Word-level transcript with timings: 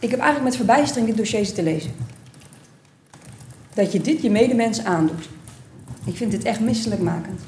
Ik 0.00 0.10
heb 0.10 0.20
eigenlijk 0.20 0.50
met 0.50 0.56
verbijstering 0.56 1.06
dit 1.06 1.16
dossier 1.16 1.44
zitten 1.44 1.64
lezen. 1.64 1.90
Dat 3.74 3.92
je 3.92 4.00
dit 4.00 4.22
je 4.22 4.30
medemens 4.30 4.84
aandoet. 4.84 5.28
Ik 6.04 6.16
vind 6.16 6.30
dit 6.30 6.44
echt 6.44 6.60
misselijkmakend. 6.60 7.40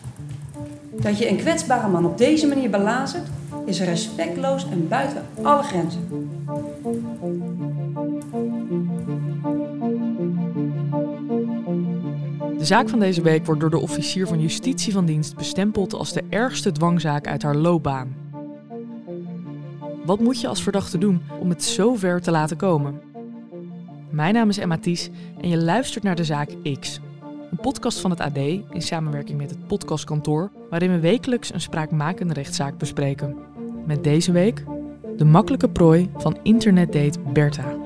Dat 1.01 1.19
je 1.19 1.29
een 1.29 1.37
kwetsbare 1.37 1.89
man 1.89 2.07
op 2.07 2.19
deze 2.19 2.47
manier 2.47 2.71
belazert, 2.71 3.29
is 3.67 3.81
respectloos 3.81 4.67
en 4.71 4.89
buiten 4.89 5.27
alle 5.43 5.63
grenzen. 5.63 6.09
De 12.59 12.65
zaak 12.65 12.89
van 12.89 12.99
deze 12.99 13.23
week 13.23 13.47
wordt 13.47 13.61
door 13.61 13.71
de 13.71 13.81
officier 13.81 14.27
van 14.27 14.41
justitie 14.41 14.93
van 14.93 15.05
dienst 15.05 15.37
bestempeld 15.37 15.95
als 15.95 16.13
de 16.13 16.23
ergste 16.29 16.73
dwangzaak 16.73 17.27
uit 17.27 17.43
haar 17.43 17.57
loopbaan. 17.57 18.22
Wat 20.05 20.21
moet 20.21 20.41
je 20.41 20.49
als 20.49 20.63
verdachte 20.63 20.99
doen 20.99 21.23
om 21.41 21.49
het 21.49 21.65
zo 21.65 21.95
ver 21.95 22.21
te 22.21 22.31
laten 22.31 22.57
komen? 22.57 23.01
Mijn 24.11 24.35
naam 24.35 24.49
is 24.49 24.59
Emma 24.59 24.79
Ties 24.79 25.11
en 25.41 25.49
je 25.49 25.63
luistert 25.63 26.05
naar 26.05 26.17
de 26.17 26.25
zaak 26.25 26.51
X. 26.81 27.01
Een 27.51 27.61
podcast 27.61 28.01
van 28.01 28.11
het 28.11 28.21
AD 28.21 28.37
in 28.37 28.83
samenwerking 28.83 29.39
met 29.39 29.51
het 29.51 29.67
podcastkantoor, 29.67 30.51
waarin 30.71 30.93
we 30.93 31.01
wekelijks 31.01 31.53
een 31.53 31.61
spraakmakende 31.61 32.35
rechtszaak 32.35 32.79
bespreken. 32.79 33.37
Met 33.87 34.05
deze 34.05 34.33
week 34.33 34.65
de 35.17 35.25
makkelijke 35.25 35.69
prooi 35.69 36.11
van 36.17 36.39
internetdate 36.43 37.21
Bertha. 37.33 37.82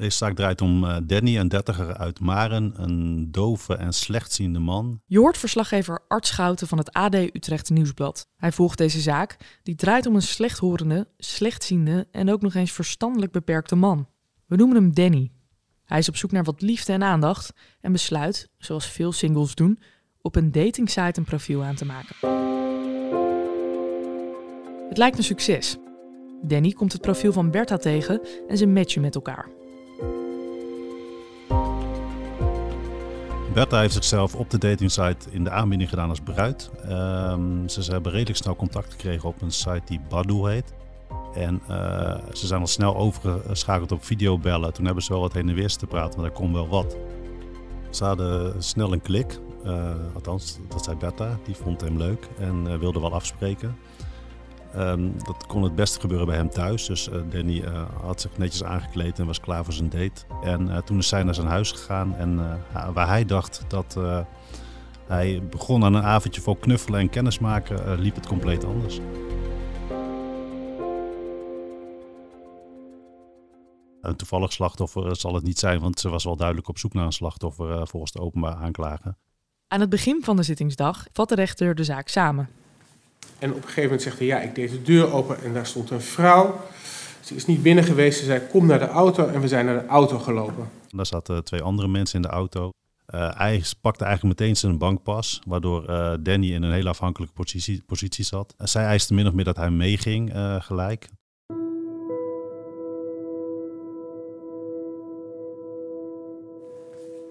Deze 0.00 0.16
zaak 0.16 0.34
draait 0.34 0.60
om 0.60 0.84
uh, 0.84 0.96
Danny, 1.02 1.38
een 1.38 1.48
dertiger 1.48 1.96
uit 1.96 2.20
Maren, 2.20 2.72
een 2.76 3.28
dove 3.30 3.76
en 3.76 3.92
slechtziende 3.92 4.58
man. 4.58 5.00
Je 5.06 5.18
hoort 5.18 5.38
verslaggever 5.38 6.04
Art 6.08 6.26
Schouten 6.26 6.66
van 6.66 6.78
het 6.78 6.92
AD 6.92 7.14
Utrecht 7.14 7.70
Nieuwsblad. 7.70 8.28
Hij 8.36 8.52
volgt 8.52 8.78
deze 8.78 9.00
zaak, 9.00 9.36
die 9.62 9.74
draait 9.74 10.06
om 10.06 10.14
een 10.14 10.22
slechthorende, 10.22 11.08
slechtziende 11.18 12.08
en 12.10 12.30
ook 12.30 12.40
nog 12.40 12.54
eens 12.54 12.72
verstandelijk 12.72 13.32
beperkte 13.32 13.76
man. 13.76 14.08
We 14.46 14.56
noemen 14.56 14.76
hem 14.76 14.94
Danny. 14.94 15.30
Hij 15.84 15.98
is 15.98 16.08
op 16.08 16.16
zoek 16.16 16.32
naar 16.32 16.44
wat 16.44 16.60
liefde 16.60 16.92
en 16.92 17.02
aandacht 17.02 17.52
en 17.80 17.92
besluit, 17.92 18.48
zoals 18.58 18.86
veel 18.86 19.12
singles 19.12 19.54
doen, 19.54 19.78
op 20.20 20.36
een 20.36 20.52
datingsite 20.52 21.18
een 21.18 21.24
profiel 21.24 21.64
aan 21.64 21.74
te 21.74 21.84
maken. 21.84 22.16
Het 24.88 24.98
lijkt 24.98 25.18
een 25.18 25.24
succes. 25.24 25.76
Danny 26.42 26.72
komt 26.72 26.92
het 26.92 27.02
profiel 27.02 27.32
van 27.32 27.50
Bertha 27.50 27.76
tegen 27.76 28.20
en 28.48 28.56
ze 28.56 28.66
matchen 28.66 29.00
met 29.00 29.14
elkaar. 29.14 29.59
Bertha 33.52 33.80
heeft 33.80 33.94
zichzelf 33.94 34.34
op 34.34 34.50
de 34.50 34.58
datingsite 34.58 35.30
in 35.30 35.44
de 35.44 35.50
aanbieding 35.50 35.90
gedaan 35.90 36.08
als 36.08 36.20
bruid. 36.20 36.70
Um, 36.88 37.68
ze, 37.68 37.90
hebben 37.92 38.12
redelijk 38.12 38.38
snel 38.38 38.56
contact 38.56 38.92
gekregen 38.92 39.28
op 39.28 39.42
een 39.42 39.50
site 39.50 39.82
die 39.84 40.00
Badoo 40.08 40.46
heet. 40.46 40.74
En 41.34 41.60
uh, 41.70 42.14
ze 42.32 42.46
zijn 42.46 42.60
al 42.60 42.66
snel 42.66 42.96
overgeschakeld 42.96 43.92
op 43.92 44.04
videobellen. 44.04 44.72
Toen 44.72 44.84
hebben 44.84 45.02
ze 45.02 45.12
wel 45.12 45.20
wat 45.20 45.32
heen 45.32 45.48
en 45.48 45.54
weer 45.54 45.76
te 45.76 45.86
praten, 45.86 46.20
maar 46.20 46.28
daar 46.28 46.38
kon 46.38 46.52
wel 46.52 46.68
wat. 46.68 46.96
Ze 47.90 48.04
hadden 48.04 48.62
snel 48.62 48.92
een 48.92 49.02
klik. 49.02 49.38
Uh, 49.64 49.90
althans, 50.14 50.58
dat 50.68 50.84
zei 50.84 50.96
Bertha. 50.96 51.38
Die 51.44 51.54
vond 51.54 51.80
hem 51.80 51.96
leuk 51.96 52.28
en 52.38 52.66
uh, 52.66 52.74
wilde 52.74 53.00
wel 53.00 53.12
afspreken. 53.12 53.76
Um, 54.76 55.12
dat 55.24 55.46
kon 55.46 55.62
het 55.62 55.74
beste 55.74 56.00
gebeuren 56.00 56.26
bij 56.26 56.36
hem 56.36 56.50
thuis. 56.50 56.86
Dus 56.86 57.08
uh, 57.08 57.14
Danny 57.30 57.58
uh, 57.58 57.82
had 58.02 58.20
zich 58.20 58.38
netjes 58.38 58.64
aangekleed 58.64 59.18
en 59.18 59.26
was 59.26 59.40
klaar 59.40 59.64
voor 59.64 59.72
zijn 59.72 59.88
date. 59.88 60.24
En 60.42 60.66
uh, 60.66 60.78
toen 60.78 60.98
is 60.98 61.08
zij 61.08 61.22
naar 61.22 61.34
zijn 61.34 61.46
huis 61.46 61.72
gegaan. 61.72 62.16
En 62.16 62.60
waar 62.94 63.08
hij 63.08 63.24
dacht 63.24 63.64
dat 63.68 63.98
hij 65.06 65.42
begon 65.50 65.84
aan 65.84 65.94
een 65.94 66.02
avondje 66.02 66.40
voor 66.40 66.58
knuffelen 66.58 67.00
en 67.00 67.10
kennismaken, 67.10 68.00
liep 68.00 68.14
het 68.14 68.26
compleet 68.26 68.64
anders. 68.64 69.00
Een 74.00 74.16
toevallig 74.16 74.52
slachtoffer 74.52 75.16
zal 75.16 75.34
het 75.34 75.44
niet 75.44 75.58
zijn, 75.58 75.80
want 75.80 76.00
ze 76.00 76.08
was 76.08 76.24
wel 76.24 76.36
duidelijk 76.36 76.68
op 76.68 76.78
zoek 76.78 76.92
naar 76.92 77.04
een 77.04 77.12
slachtoffer 77.12 77.88
volgens 77.88 78.12
de 78.12 78.20
openbaar 78.20 78.54
aanklager. 78.54 79.14
Aan 79.68 79.80
het 79.80 79.90
begin 79.90 80.22
van 80.24 80.36
de 80.36 80.42
zittingsdag 80.42 81.06
vat 81.12 81.28
de 81.28 81.34
rechter 81.34 81.74
de 81.74 81.84
zaak 81.84 82.08
samen. 82.08 82.48
En 83.40 83.50
op 83.50 83.56
een 83.56 83.62
gegeven 83.62 83.82
moment 83.82 84.02
zegt 84.02 84.18
hij, 84.18 84.26
ja, 84.26 84.40
ik 84.40 84.54
deed 84.54 84.70
de 84.70 84.82
deur 84.82 85.12
open 85.12 85.42
en 85.42 85.52
daar 85.52 85.66
stond 85.66 85.90
een 85.90 86.00
vrouw. 86.00 86.60
Ze 87.20 87.34
is 87.34 87.46
niet 87.46 87.62
binnen 87.62 87.84
geweest, 87.84 88.18
ze 88.18 88.24
zei, 88.24 88.40
kom 88.50 88.66
naar 88.66 88.78
de 88.78 88.88
auto 88.88 89.26
en 89.26 89.40
we 89.40 89.48
zijn 89.48 89.64
naar 89.64 89.80
de 89.80 89.86
auto 89.86 90.18
gelopen. 90.18 90.68
Daar 90.88 91.06
zaten 91.06 91.44
twee 91.44 91.62
andere 91.62 91.88
mensen 91.88 92.16
in 92.16 92.22
de 92.22 92.28
auto. 92.28 92.70
Uh, 93.14 93.30
hij 93.36 93.62
pakte 93.80 94.04
eigenlijk 94.04 94.40
meteen 94.40 94.56
zijn 94.56 94.78
bankpas, 94.78 95.40
waardoor 95.46 95.90
uh, 95.90 96.12
Danny 96.20 96.52
in 96.52 96.62
een 96.62 96.72
hele 96.72 96.88
afhankelijke 96.88 97.34
positie, 97.34 97.82
positie 97.86 98.24
zat. 98.24 98.54
Uh, 98.58 98.66
zij 98.66 98.84
eiste 98.84 99.14
min 99.14 99.26
of 99.26 99.32
meer 99.32 99.44
dat 99.44 99.56
hij 99.56 99.70
meeging 99.70 100.32
gelijk. 100.58 101.08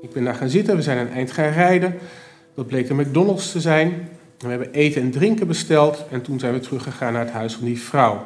Ik 0.02 0.14
ben 0.14 0.24
daar 0.24 0.36
gaan 0.36 0.50
zitten, 0.50 0.76
we 0.76 0.82
zijn 0.82 0.98
een 0.98 1.12
eind 1.14 1.32
gaan 1.32 1.52
rijden. 1.52 1.98
Dat 2.56 2.68
bleek 2.68 2.88
de 2.88 2.94
McDonald's 2.94 3.52
te 3.52 3.62
zijn. 3.62 4.10
We 4.40 4.48
hebben 4.48 4.72
eten 4.72 5.02
en 5.02 5.12
drinken 5.12 5.48
besteld 5.48 6.06
en 6.12 6.22
toen 6.22 6.40
zijn 6.40 6.54
we 6.54 6.60
teruggegaan 6.60 7.14
naar 7.14 7.26
het 7.26 7.34
huis 7.34 7.54
van 7.54 7.66
die 7.66 7.82
vrouw. 7.82 8.26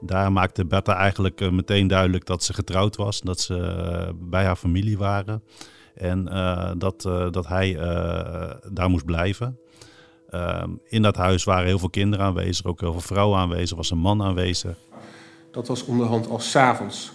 Daar 0.00 0.32
maakte 0.32 0.64
Bertha 0.64 0.94
eigenlijk 0.96 1.40
eh, 1.40 1.50
meteen 1.50 1.86
duidelijk 1.86 2.26
dat 2.26 2.44
ze 2.44 2.54
getrouwd 2.54 2.96
was, 2.96 3.20
dat 3.20 3.40
ze 3.40 3.56
eh, 3.56 4.12
bij 4.14 4.44
haar 4.44 4.56
familie 4.56 4.98
waren 4.98 5.42
en 5.94 6.28
uh, 6.32 6.70
dat, 6.76 7.04
uh, 7.06 7.30
dat 7.30 7.46
hij 7.46 7.74
uh, 7.74 8.50
daar 8.72 8.90
moest 8.90 9.04
blijven. 9.04 9.58
Ehm, 10.30 10.70
in 10.84 11.02
dat 11.02 11.16
huis 11.16 11.44
waren 11.44 11.66
heel 11.66 11.78
veel 11.78 11.90
kinderen 11.90 12.26
aanwezig, 12.26 12.66
ook 12.66 12.80
heel 12.80 12.92
veel 12.92 13.00
vrouwen 13.00 13.38
aanwezig, 13.38 13.76
was 13.76 13.90
een 13.90 13.98
man 13.98 14.22
aanwezig. 14.22 14.76
Dat 15.50 15.66
was 15.66 15.84
onderhand 15.84 16.28
al 16.28 16.38
s'avonds. 16.38 17.12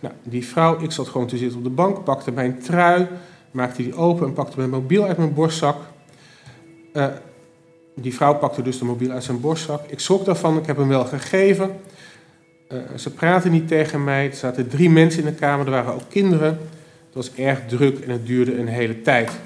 Nou, 0.00 0.14
die 0.22 0.46
vrouw, 0.46 0.80
ik 0.80 0.92
zat 0.92 1.08
gewoon 1.08 1.26
te 1.26 1.36
zitten 1.36 1.58
op 1.58 1.64
de 1.64 1.70
bank, 1.70 2.04
pakte 2.04 2.30
mijn 2.30 2.58
trui, 2.58 3.08
maakte 3.50 3.82
die 3.82 3.94
open 3.94 4.26
en 4.26 4.32
pakte 4.32 4.56
mijn 4.56 4.70
mobiel 4.70 5.04
uit 5.04 5.16
mijn 5.16 5.34
borstzak. 5.34 5.76
Die 8.00 8.14
vrouw 8.14 8.38
pakte 8.38 8.62
dus 8.62 8.78
de 8.78 8.84
mobiel 8.84 9.10
uit 9.10 9.24
zijn 9.24 9.40
borstzak. 9.40 9.90
Ik 9.90 10.00
schrok 10.00 10.24
daarvan, 10.24 10.58
ik 10.58 10.66
heb 10.66 10.76
hem 10.76 10.88
wel 10.88 11.04
gegeven. 11.04 11.70
Uh, 12.68 12.78
ze 12.96 13.10
praten 13.10 13.50
niet 13.50 13.68
tegen 13.68 14.04
mij. 14.04 14.26
Er 14.26 14.34
zaten 14.34 14.68
drie 14.68 14.90
mensen 14.90 15.24
in 15.24 15.32
de 15.32 15.34
kamer, 15.34 15.66
er 15.66 15.72
waren 15.72 15.94
ook 15.94 16.08
kinderen. 16.08 16.58
Het 17.06 17.14
was 17.14 17.34
erg 17.34 17.66
druk 17.66 17.98
en 17.98 18.10
het 18.10 18.26
duurde 18.26 18.58
een 18.58 18.66
hele 18.66 19.02
tijd. 19.02 19.40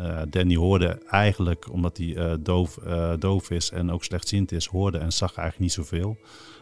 Uh, 0.00 0.20
Danny 0.28 0.56
hoorde 0.56 0.98
eigenlijk, 1.10 1.72
omdat 1.72 1.96
hij 1.96 2.06
uh, 2.06 2.32
doof, 2.40 2.78
doof 3.18 3.50
is 3.50 3.70
en 3.70 3.90
ook 3.90 4.04
slechtziend 4.04 4.52
is, 4.52 4.66
hoorde 4.66 4.98
en 4.98 5.12
zag 5.12 5.36
eigenlijk 5.36 5.58
niet 5.58 5.86
zoveel. 5.86 6.16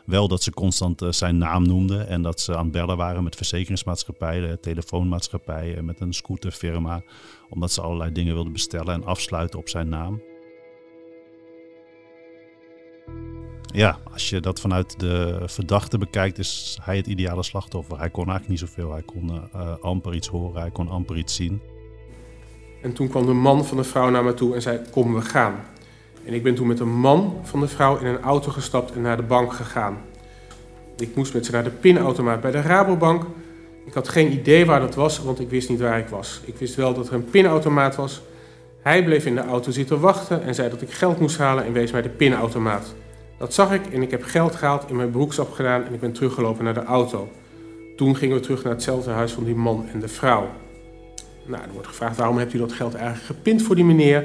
Wel 0.04 0.28
dat 0.28 0.42
ze 0.42 0.50
constant 0.50 1.02
zijn 1.10 1.38
naam 1.38 1.66
noemden 1.66 2.08
en 2.08 2.22
dat 2.22 2.40
ze 2.40 2.56
aan 2.56 2.70
bellen 2.70 2.96
waren 2.96 3.24
met 3.24 3.36
verzekeringsmaatschappijen, 3.36 4.60
telefoonmaatschappijen, 4.60 5.84
met 5.84 6.00
een 6.00 6.12
scooterfirma. 6.12 7.02
Omdat 7.50 7.72
ze 7.72 7.80
allerlei 7.80 8.12
dingen 8.12 8.34
wilden 8.34 8.52
bestellen 8.52 8.94
en 8.94 9.04
afsluiten 9.04 9.58
op 9.58 9.68
zijn 9.68 9.88
naam. 9.88 10.20
Ja, 13.72 13.98
als 14.12 14.30
je 14.30 14.40
dat 14.40 14.60
vanuit 14.60 15.00
de 15.00 15.42
verdachte 15.46 15.98
bekijkt, 15.98 16.38
is 16.38 16.78
hij 16.82 16.96
het 16.96 17.06
ideale 17.06 17.42
slachtoffer. 17.42 17.98
Hij 17.98 18.10
kon 18.10 18.28
eigenlijk 18.28 18.60
niet 18.60 18.70
zoveel. 18.70 18.92
Hij 18.92 19.02
kon 19.02 19.30
uh, 19.54 19.72
amper 19.80 20.14
iets 20.14 20.28
horen, 20.28 20.60
hij 20.60 20.70
kon 20.70 20.88
amper 20.88 21.16
iets 21.16 21.34
zien. 21.34 21.60
En 22.82 22.92
toen 22.92 23.08
kwam 23.08 23.26
de 23.26 23.32
man 23.32 23.64
van 23.64 23.76
de 23.76 23.84
vrouw 23.84 24.10
naar 24.10 24.24
me 24.24 24.34
toe 24.34 24.54
en 24.54 24.62
zei: 24.62 24.80
Kom, 24.90 25.14
we 25.14 25.20
gaan. 25.20 25.54
En 26.24 26.34
ik 26.34 26.42
ben 26.42 26.54
toen 26.54 26.66
met 26.66 26.78
de 26.78 26.84
man 26.84 27.40
van 27.42 27.60
de 27.60 27.68
vrouw 27.68 27.98
in 27.98 28.06
een 28.06 28.20
auto 28.20 28.50
gestapt 28.50 28.92
en 28.92 29.00
naar 29.00 29.16
de 29.16 29.22
bank 29.22 29.52
gegaan. 29.52 29.98
Ik 30.96 31.16
moest 31.16 31.34
met 31.34 31.46
ze 31.46 31.52
naar 31.52 31.64
de 31.64 31.70
pinautomaat 31.70 32.40
bij 32.40 32.50
de 32.50 32.60
Rabobank. 32.60 33.26
Ik 33.86 33.94
had 33.94 34.08
geen 34.08 34.32
idee 34.32 34.66
waar 34.66 34.80
dat 34.80 34.94
was, 34.94 35.18
want 35.18 35.40
ik 35.40 35.50
wist 35.50 35.68
niet 35.68 35.80
waar 35.80 35.98
ik 35.98 36.08
was. 36.08 36.40
Ik 36.44 36.56
wist 36.56 36.74
wel 36.74 36.94
dat 36.94 37.08
er 37.08 37.14
een 37.14 37.30
pinautomaat 37.30 37.96
was. 37.96 38.22
Hij 38.82 39.04
bleef 39.04 39.26
in 39.26 39.34
de 39.34 39.44
auto 39.44 39.70
zitten 39.70 40.00
wachten 40.00 40.42
en 40.42 40.54
zei 40.54 40.70
dat 40.70 40.82
ik 40.82 40.90
geld 40.90 41.20
moest 41.20 41.38
halen 41.38 41.64
en 41.64 41.72
wees 41.72 41.90
mij 41.90 42.02
de 42.02 42.08
pinautomaat. 42.08 42.94
Dat 43.40 43.54
zag 43.54 43.72
ik 43.72 43.86
en 43.86 44.02
ik 44.02 44.10
heb 44.10 44.22
geld 44.22 44.54
gehaald, 44.54 44.88
in 44.88 44.96
mijn 44.96 45.10
broekzak 45.10 45.54
gedaan 45.54 45.84
en 45.84 45.94
ik 45.94 46.00
ben 46.00 46.12
teruggelopen 46.12 46.64
naar 46.64 46.74
de 46.74 46.84
auto. 46.84 47.28
Toen 47.96 48.16
gingen 48.16 48.36
we 48.36 48.42
terug 48.42 48.64
naar 48.64 48.72
hetzelfde 48.72 49.10
huis 49.10 49.32
van 49.32 49.44
die 49.44 49.54
man 49.54 49.88
en 49.92 50.00
de 50.00 50.08
vrouw. 50.08 50.48
Nou, 51.46 51.62
er 51.62 51.72
wordt 51.72 51.88
gevraagd 51.88 52.16
waarom 52.16 52.38
hebt 52.38 52.52
u 52.52 52.58
dat 52.58 52.72
geld 52.72 52.94
eigenlijk 52.94 53.26
gepind 53.26 53.62
voor 53.62 53.74
die 53.74 53.84
meneer? 53.84 54.24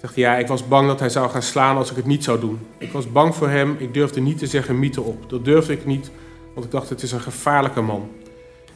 Zegt 0.00 0.14
hij, 0.14 0.24
ja, 0.24 0.36
ik 0.36 0.46
was 0.46 0.68
bang 0.68 0.86
dat 0.86 1.00
hij 1.00 1.08
zou 1.08 1.30
gaan 1.30 1.42
slaan 1.42 1.76
als 1.76 1.90
ik 1.90 1.96
het 1.96 2.06
niet 2.06 2.24
zou 2.24 2.40
doen. 2.40 2.58
Ik 2.78 2.92
was 2.92 3.12
bang 3.12 3.34
voor 3.34 3.48
hem, 3.48 3.76
ik 3.78 3.94
durfde 3.94 4.20
niet 4.20 4.38
te 4.38 4.46
zeggen 4.46 4.78
mythe 4.78 5.00
op. 5.00 5.30
Dat 5.30 5.44
durfde 5.44 5.72
ik 5.72 5.86
niet, 5.86 6.10
want 6.54 6.66
ik 6.66 6.72
dacht 6.72 6.88
het 6.88 7.02
is 7.02 7.12
een 7.12 7.20
gevaarlijke 7.20 7.80
man. 7.80 8.10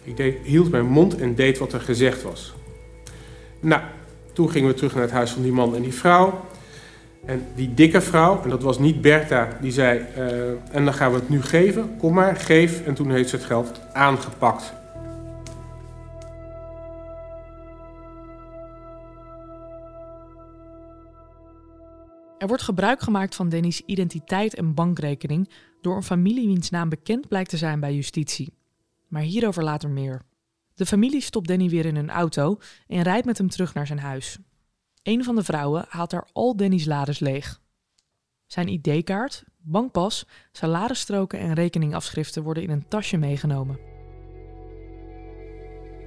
Ik 0.04 0.16
deed, 0.16 0.36
hield 0.42 0.70
mijn 0.70 0.86
mond 0.86 1.16
en 1.16 1.34
deed 1.34 1.58
wat 1.58 1.72
er 1.72 1.80
gezegd 1.80 2.22
was. 2.22 2.54
Nou, 3.60 3.82
toen 4.32 4.50
gingen 4.50 4.68
we 4.68 4.74
terug 4.74 4.94
naar 4.94 5.02
het 5.02 5.12
huis 5.12 5.30
van 5.30 5.42
die 5.42 5.52
man 5.52 5.74
en 5.74 5.82
die 5.82 5.94
vrouw. 5.94 6.40
En 7.26 7.46
die 7.54 7.74
dikke 7.74 8.00
vrouw, 8.00 8.42
en 8.42 8.50
dat 8.50 8.62
was 8.62 8.78
niet 8.78 9.00
Bertha, 9.00 9.48
die 9.60 9.72
zei: 9.72 10.00
uh, 10.16 10.48
En 10.70 10.84
dan 10.84 10.94
gaan 10.94 11.10
we 11.10 11.18
het 11.18 11.28
nu 11.28 11.42
geven. 11.42 11.96
Kom 11.96 12.14
maar, 12.14 12.36
geef. 12.36 12.86
En 12.86 12.94
toen 12.94 13.10
heeft 13.10 13.28
ze 13.28 13.36
het 13.36 13.44
geld 13.44 13.80
aangepakt. 13.92 14.72
Er 22.38 22.46
wordt 22.46 22.62
gebruik 22.62 23.00
gemaakt 23.00 23.34
van 23.34 23.48
Danny's 23.48 23.82
identiteit 23.86 24.54
en 24.54 24.74
bankrekening 24.74 25.50
door 25.80 25.96
een 25.96 26.02
familie 26.02 26.46
wiens 26.46 26.70
naam 26.70 26.88
bekend 26.88 27.28
blijkt 27.28 27.50
te 27.50 27.56
zijn 27.56 27.80
bij 27.80 27.94
justitie. 27.94 28.52
Maar 29.08 29.22
hierover 29.22 29.64
later 29.64 29.90
meer. 29.90 30.22
De 30.74 30.86
familie 30.86 31.20
stopt 31.20 31.48
Danny 31.48 31.68
weer 31.68 31.86
in 31.86 31.96
een 31.96 32.10
auto 32.10 32.58
en 32.86 33.02
rijdt 33.02 33.26
met 33.26 33.38
hem 33.38 33.48
terug 33.48 33.74
naar 33.74 33.86
zijn 33.86 33.98
huis. 33.98 34.38
Een 35.06 35.24
van 35.24 35.34
de 35.34 35.44
vrouwen 35.44 35.84
haalt 35.88 36.10
daar 36.10 36.28
al 36.32 36.56
Danny's 36.56 36.84
lades 36.84 37.18
leeg. 37.18 37.60
Zijn 38.46 38.68
ID-kaart, 38.68 39.44
bankpas, 39.58 40.26
salarisstroken 40.52 41.38
en 41.38 41.54
rekeningafschriften 41.54 42.42
worden 42.42 42.62
in 42.62 42.70
een 42.70 42.88
tasje 42.88 43.16
meegenomen. 43.16 43.78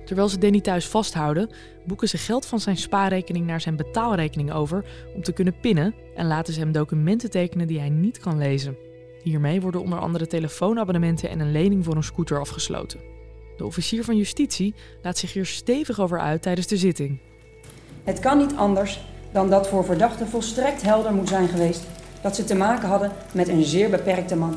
Terwijl 0.05 0.29
ze 0.29 0.37
Danny 0.37 0.61
thuis 0.61 0.87
vasthouden, 0.87 1.49
boeken 1.85 2.09
ze 2.09 2.17
geld 2.17 2.45
van 2.45 2.59
zijn 2.59 2.77
spaarrekening 2.77 3.45
naar 3.45 3.61
zijn 3.61 3.75
betaalrekening 3.75 4.51
over 4.51 4.85
om 5.15 5.23
te 5.23 5.33
kunnen 5.33 5.59
pinnen 5.59 5.95
en 6.15 6.27
laten 6.27 6.53
ze 6.53 6.59
hem 6.59 6.71
documenten 6.71 7.29
tekenen 7.29 7.67
die 7.67 7.79
hij 7.79 7.89
niet 7.89 8.17
kan 8.17 8.37
lezen. 8.37 8.77
Hiermee 9.23 9.61
worden 9.61 9.81
onder 9.81 9.99
andere 9.99 10.27
telefoonabonnementen 10.27 11.29
en 11.29 11.39
een 11.39 11.51
lening 11.51 11.85
voor 11.85 11.95
een 11.95 12.03
scooter 12.03 12.39
afgesloten. 12.39 12.99
De 13.57 13.65
officier 13.65 14.03
van 14.03 14.17
justitie 14.17 14.75
laat 15.01 15.17
zich 15.17 15.33
hier 15.33 15.45
stevig 15.45 15.99
over 15.99 16.19
uit 16.19 16.41
tijdens 16.41 16.67
de 16.67 16.77
zitting. 16.77 17.28
Het 18.03 18.19
kan 18.19 18.37
niet 18.37 18.55
anders 18.55 18.99
dan 19.31 19.49
dat 19.49 19.67
voor 19.67 19.85
verdachten 19.85 20.27
volstrekt 20.27 20.81
helder 20.81 21.13
moet 21.13 21.27
zijn 21.27 21.47
geweest 21.47 21.83
dat 22.21 22.35
ze 22.35 22.43
te 22.43 22.55
maken 22.55 22.87
hadden 22.87 23.11
met 23.33 23.47
een 23.47 23.63
zeer 23.63 23.89
beperkte 23.89 24.35
man. 24.35 24.55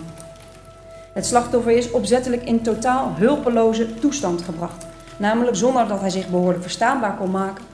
Het 1.14 1.26
slachtoffer 1.26 1.72
is 1.72 1.90
opzettelijk 1.90 2.44
in 2.44 2.62
totaal 2.62 3.14
hulpeloze 3.14 3.94
toestand 3.94 4.42
gebracht, 4.42 4.86
namelijk 5.18 5.56
zonder 5.56 5.88
dat 5.88 6.00
hij 6.00 6.10
zich 6.10 6.30
behoorlijk 6.30 6.62
verstaanbaar 6.62 7.16
kon 7.16 7.30
maken, 7.30 7.64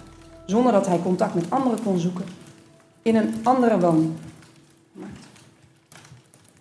zonder 0.47 0.73
dat 0.73 0.87
hij 0.87 0.99
contact 0.99 1.35
met 1.35 1.51
anderen 1.51 1.83
kon 1.83 1.99
zoeken, 1.99 2.25
in 3.03 3.17
een 3.17 3.35
andere 3.43 3.79
woning. 3.79 4.13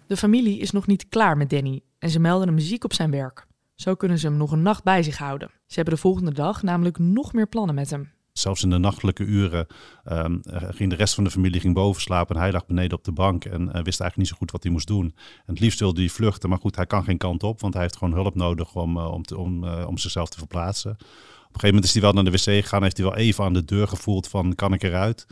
De 0.08 0.18
familie 0.18 0.60
is 0.60 0.72
nog 0.72 0.88
niet 0.88 1.10
klaar 1.10 1.38
met 1.38 1.50
Danny 1.50 1.82
en 2.00 2.10
ze 2.10 2.20
melden 2.20 2.48
hem 2.48 2.60
ziek 2.60 2.84
op 2.84 2.94
zijn 2.94 3.12
werk. 3.12 3.46
Zo 3.76 3.96
kunnen 3.96 4.18
ze 4.20 4.28
hem 4.28 4.38
nog 4.38 4.52
een 4.52 4.62
nacht 4.62 4.84
bij 4.84 5.04
zich 5.04 5.18
houden. 5.18 5.50
Ze 5.66 5.76
hebben 5.76 5.94
de 5.94 6.00
volgende 6.00 6.34
dag 6.34 6.64
namelijk 6.64 7.00
nog 7.00 7.34
meer 7.34 7.48
plannen 7.48 7.76
met 7.76 7.90
hem. 7.90 8.12
Zelfs 8.40 8.64
in 8.64 8.70
de 8.70 8.78
nachtelijke 8.78 9.24
uren 9.24 9.68
um, 10.12 10.42
ging 10.52 10.90
de 10.90 10.96
rest 10.96 11.14
van 11.14 11.24
de 11.24 11.32
familie 11.32 11.60
ging 11.60 11.74
boven 11.74 12.02
slapen 12.02 12.36
en 12.36 12.42
hij 12.42 12.52
lag 12.52 12.66
beneden 12.66 12.98
op 12.98 13.04
de 13.04 13.12
bank 13.12 13.46
en 13.46 13.62
uh, 13.62 13.68
wist 13.68 13.76
eigenlijk 14.00 14.18
niet 14.18 14.28
zo 14.28 14.36
goed 14.36 14.52
wat 14.52 14.64
hij 14.64 14.72
moest 14.72 14.88
doen. 14.88 15.06
En 15.06 15.54
het 15.54 15.60
liefst 15.60 15.80
wilde 15.80 16.00
hij 16.00 16.10
vluchten, 16.10 16.50
maar 16.50 16.60
goed, 16.60 16.76
hij 16.76 16.86
kan 16.86 17.04
geen 17.04 17.18
kant 17.18 17.44
op, 17.44 17.62
want 17.62 17.74
hij 17.74 17.84
heeft 17.84 17.98
gewoon 17.98 18.14
hulp 18.14 18.36
nodig 18.36 18.76
om, 18.76 18.98
uh, 18.98 19.12
om, 19.12 19.24
te, 19.24 19.38
om, 19.38 19.64
uh, 19.64 19.88
om 19.88 19.98
zichzelf 19.98 20.30
te 20.30 20.38
verplaatsen. 20.38 20.92
Op 20.92 21.00
een 21.00 21.60
gegeven 21.60 21.68
moment 21.68 21.84
is 21.84 21.94
hij 21.94 22.02
wel 22.02 22.14
naar 22.14 22.24
de 22.24 22.32
wc 22.32 22.64
gegaan, 22.64 22.84
heeft 22.84 22.98
hij 22.98 23.06
wel 23.06 23.16
even 23.16 23.44
aan 23.44 23.54
de 23.54 23.66
deur 23.66 23.88
gevoeld 23.88 24.28
van 24.28 24.56
kan 24.56 24.74
ik 24.74 24.84
eruit? 24.84 25.28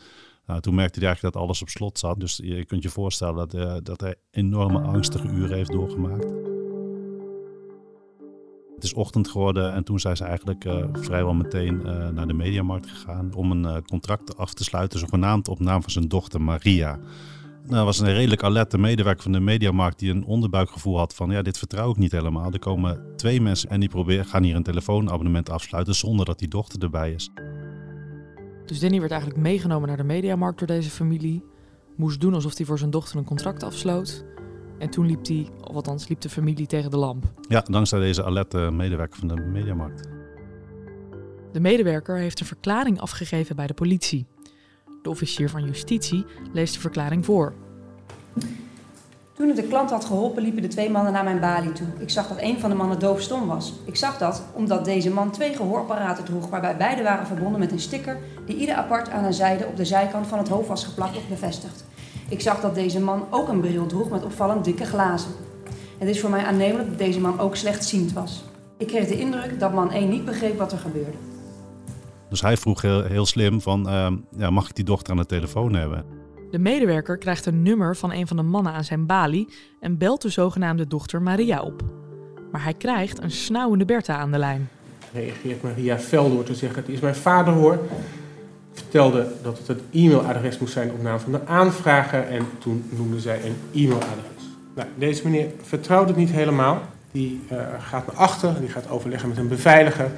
Nou, 0.45 0.61
toen 0.61 0.75
merkte 0.75 0.99
hij 0.99 1.07
eigenlijk 1.07 1.35
dat 1.35 1.43
alles 1.43 1.61
op 1.61 1.69
slot 1.69 1.99
zat. 1.99 2.19
Dus 2.19 2.39
je 2.43 2.65
kunt 2.65 2.83
je 2.83 2.89
voorstellen 2.89 3.49
dat, 3.49 3.85
dat 3.85 4.01
hij 4.01 4.15
enorme 4.31 4.79
angstige 4.79 5.27
uren 5.27 5.57
heeft 5.57 5.71
doorgemaakt. 5.71 6.54
Het 8.75 8.83
is 8.83 8.93
ochtend 8.93 9.27
geworden 9.27 9.73
en 9.73 9.83
toen 9.83 9.99
zijn 9.99 10.17
ze 10.17 10.23
eigenlijk 10.23 10.65
uh, 10.65 10.85
vrijwel 10.91 11.33
meteen 11.33 11.81
uh, 11.85 12.09
naar 12.09 12.27
de 12.27 12.33
mediamarkt 12.33 12.89
gegaan 12.89 13.33
om 13.33 13.51
een 13.51 13.63
uh, 13.63 13.77
contract 13.87 14.37
af 14.37 14.53
te 14.53 14.63
sluiten, 14.63 14.99
zogenaamd 14.99 15.47
op 15.47 15.59
naam 15.59 15.81
van 15.81 15.91
zijn 15.91 16.07
dochter 16.07 16.41
Maria. 16.41 16.99
Nou, 17.67 17.85
was 17.85 17.99
een 17.99 18.13
redelijk 18.13 18.43
alerte 18.43 18.77
medewerker 18.77 19.23
van 19.23 19.31
de 19.31 19.39
mediamarkt 19.39 19.99
die 19.99 20.11
een 20.11 20.25
onderbuikgevoel 20.25 20.97
had 20.97 21.15
van 21.15 21.29
ja, 21.29 21.41
dit 21.41 21.57
vertrouw 21.57 21.89
ik 21.89 21.97
niet 21.97 22.11
helemaal. 22.11 22.51
Er 22.51 22.59
komen 22.59 23.03
twee 23.15 23.41
mensen 23.41 23.69
en 23.69 23.79
die 23.79 23.89
proberen, 23.89 24.25
gaan 24.25 24.43
hier 24.43 24.55
een 24.55 24.63
telefoonabonnement 24.63 25.49
afsluiten 25.49 25.95
zonder 25.95 26.25
dat 26.25 26.39
die 26.39 26.47
dochter 26.47 26.81
erbij 26.81 27.11
is. 27.11 27.29
Dus 28.65 28.79
Danny 28.79 28.99
werd 28.99 29.11
eigenlijk 29.11 29.41
meegenomen 29.41 29.87
naar 29.87 29.97
de 29.97 30.03
mediamarkt 30.03 30.57
door 30.57 30.67
deze 30.67 30.89
familie. 30.89 31.43
Moest 31.95 32.21
doen 32.21 32.33
alsof 32.33 32.57
hij 32.57 32.65
voor 32.65 32.77
zijn 32.77 32.91
dochter 32.91 33.17
een 33.17 33.23
contract 33.23 33.63
afsloot. 33.63 34.25
En 34.79 34.89
toen 34.89 35.05
liep 35.05 35.27
hij, 35.27 35.47
of 35.63 35.75
althans 35.75 36.07
liep 36.07 36.21
de 36.21 36.29
familie 36.29 36.67
tegen 36.67 36.91
de 36.91 36.97
lamp. 36.97 37.25
Ja, 37.47 37.61
dankzij 37.61 37.99
deze 37.99 38.23
alerte 38.23 38.57
medewerker 38.57 39.19
van 39.19 39.27
de 39.27 39.35
mediamarkt. 39.35 40.07
De 41.51 41.59
medewerker 41.59 42.17
heeft 42.17 42.39
een 42.39 42.45
verklaring 42.45 42.99
afgegeven 42.99 43.55
bij 43.55 43.67
de 43.67 43.73
politie. 43.73 44.25
De 45.01 45.09
officier 45.09 45.49
van 45.49 45.65
justitie 45.65 46.25
leest 46.53 46.73
de 46.73 46.79
verklaring 46.79 47.25
voor. 47.25 47.53
Toen 49.33 49.49
ik 49.49 49.55
de 49.55 49.67
klant 49.67 49.89
had 49.89 50.05
geholpen, 50.05 50.43
liepen 50.43 50.61
de 50.61 50.67
twee 50.67 50.89
mannen 50.89 51.13
naar 51.13 51.23
mijn 51.23 51.39
balie 51.39 51.71
toe. 51.71 51.87
Ik 51.99 52.09
zag 52.09 52.27
dat 52.27 52.41
een 52.41 52.59
van 52.59 52.69
de 52.69 52.75
mannen 52.75 52.99
doofstom 52.99 53.47
was. 53.47 53.73
Ik 53.85 53.95
zag 53.95 54.17
dat 54.17 54.43
omdat 54.53 54.85
deze 54.85 55.09
man 55.09 55.31
twee 55.31 55.55
gehoorapparaten 55.55 56.23
droeg, 56.25 56.49
waarbij 56.49 56.77
beide 56.77 57.03
waren 57.03 57.27
verbonden 57.27 57.59
met 57.59 57.71
een 57.71 57.79
sticker 57.79 58.17
die 58.45 58.55
ieder 58.55 58.75
apart 58.75 59.09
aan 59.09 59.23
een 59.23 59.33
zijde 59.33 59.65
op 59.65 59.77
de 59.77 59.85
zijkant 59.85 60.27
van 60.27 60.37
het 60.37 60.47
hoofd 60.47 60.67
was 60.67 60.83
geplakt 60.83 61.17
of 61.17 61.27
bevestigd. 61.27 61.85
Ik 62.29 62.41
zag 62.41 62.61
dat 62.61 62.75
deze 62.75 62.99
man 62.99 63.27
ook 63.29 63.47
een 63.47 63.59
bril 63.59 63.85
droeg 63.85 64.09
met 64.09 64.23
opvallend 64.23 64.65
dikke 64.65 64.85
glazen. 64.85 65.31
Het 65.97 66.09
is 66.09 66.19
voor 66.19 66.29
mij 66.29 66.43
aannemelijk 66.43 66.89
dat 66.89 66.97
deze 66.97 67.19
man 67.19 67.39
ook 67.39 67.55
slechtziend 67.55 68.13
was. 68.13 68.43
Ik 68.77 68.87
kreeg 68.87 69.07
de 69.07 69.19
indruk 69.19 69.59
dat 69.59 69.73
man 69.73 69.91
1 69.91 70.09
niet 70.09 70.25
begreep 70.25 70.57
wat 70.57 70.71
er 70.71 70.77
gebeurde. 70.77 71.17
Dus 72.29 72.41
hij 72.41 72.57
vroeg 72.57 72.81
heel, 72.81 73.03
heel 73.03 73.25
slim 73.25 73.61
van, 73.61 73.89
uh, 73.89 74.11
ja, 74.37 74.49
mag 74.49 74.69
ik 74.69 74.75
die 74.75 74.85
dochter 74.85 75.11
aan 75.11 75.19
de 75.19 75.25
telefoon 75.25 75.73
hebben? 75.73 76.05
De 76.51 76.59
medewerker 76.59 77.17
krijgt 77.17 77.45
een 77.45 77.61
nummer 77.61 77.95
van 77.95 78.11
een 78.11 78.27
van 78.27 78.37
de 78.37 78.43
mannen 78.43 78.73
aan 78.73 78.83
zijn 78.83 79.05
balie 79.05 79.47
en 79.79 79.97
belt 79.97 80.21
de 80.21 80.29
zogenaamde 80.29 80.87
dochter 80.87 81.21
Maria 81.21 81.61
op. 81.61 81.81
Maar 82.51 82.63
hij 82.63 82.73
krijgt 82.73 83.23
een 83.23 83.31
snauwende 83.31 83.85
Bertha 83.85 84.15
aan 84.15 84.31
de 84.31 84.37
lijn. 84.37 84.69
Reageert 85.13 85.63
Maria 85.63 85.97
fel 85.97 86.29
door 86.29 86.43
te 86.43 86.55
zeggen, 86.55 86.79
het 86.79 86.89
is 86.89 86.99
mijn 86.99 87.15
vader 87.15 87.53
hoor 87.53 87.79
vertelde 88.75 89.27
dat 89.41 89.57
het 89.57 89.67
het 89.67 89.81
e-mailadres 89.91 90.59
moest 90.59 90.73
zijn 90.73 90.91
op 90.91 91.01
naam 91.01 91.19
van 91.19 91.31
de 91.31 91.45
aanvrager. 91.45 92.27
En 92.27 92.47
toen 92.59 92.83
noemde 92.89 93.19
zij 93.19 93.39
een 93.45 93.55
e-mailadres. 93.81 94.43
Nou, 94.75 94.87
deze 94.97 95.23
meneer 95.23 95.47
vertrouwt 95.61 96.07
het 96.07 96.17
niet 96.17 96.31
helemaal. 96.31 96.81
Die 97.11 97.41
uh, 97.51 97.59
gaat 97.79 98.07
naar 98.07 98.15
achter, 98.15 98.59
die 98.59 98.69
gaat 98.69 98.89
overleggen 98.89 99.29
met 99.29 99.37
een 99.37 99.47
beveiliger. 99.47 100.11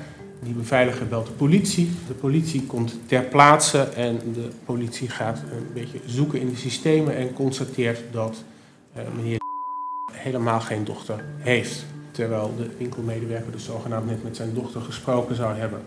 Die 0.43 0.53
beveiliger 0.53 1.07
belt 1.07 1.25
de 1.25 1.31
politie. 1.31 1.91
De 2.07 2.13
politie 2.13 2.65
komt 2.65 2.99
ter 3.05 3.23
plaatse 3.23 3.81
en 3.83 4.19
de 4.33 4.49
politie 4.65 5.09
gaat 5.09 5.37
een 5.37 5.67
beetje 5.73 5.99
zoeken 6.05 6.39
in 6.39 6.49
de 6.49 6.55
systemen 6.55 7.15
en 7.15 7.33
constateert 7.33 7.99
dat 8.11 8.43
uh, 8.97 9.03
meneer 9.15 9.39
helemaal 10.11 10.59
geen 10.59 10.83
dochter 10.83 11.23
heeft. 11.37 11.85
Terwijl 12.11 12.53
de 12.57 12.69
winkelmedewerker 12.77 13.51
dus 13.51 13.65
zogenaamd 13.65 14.05
net 14.05 14.23
met 14.23 14.35
zijn 14.35 14.53
dochter 14.53 14.81
gesproken 14.81 15.35
zou 15.35 15.55
hebben. 15.55 15.81